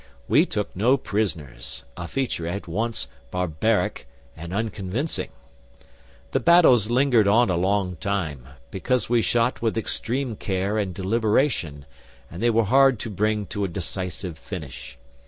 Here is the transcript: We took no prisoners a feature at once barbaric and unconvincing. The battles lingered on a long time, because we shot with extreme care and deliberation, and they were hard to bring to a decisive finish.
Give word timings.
We 0.27 0.47
took 0.47 0.75
no 0.75 0.97
prisoners 0.97 1.83
a 1.95 2.07
feature 2.07 2.47
at 2.47 2.67
once 2.67 3.07
barbaric 3.29 4.07
and 4.35 4.51
unconvincing. 4.51 5.29
The 6.31 6.39
battles 6.39 6.89
lingered 6.89 7.27
on 7.27 7.51
a 7.51 7.55
long 7.55 7.97
time, 7.97 8.47
because 8.71 9.09
we 9.09 9.21
shot 9.21 9.61
with 9.61 9.77
extreme 9.77 10.37
care 10.37 10.79
and 10.79 10.91
deliberation, 10.91 11.85
and 12.31 12.41
they 12.41 12.49
were 12.49 12.63
hard 12.65 12.97
to 13.01 13.11
bring 13.11 13.45
to 13.53 13.63
a 13.63 13.67
decisive 13.67 14.39
finish. 14.39 14.97